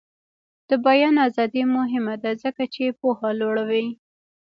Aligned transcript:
د 0.69 0.71
بیان 0.85 1.15
ازادي 1.27 1.63
مهمه 1.75 2.15
ده 2.23 2.31
ځکه 2.43 2.63
چې 2.73 2.95
پوهه 2.99 3.29
لوړوي. 3.39 3.87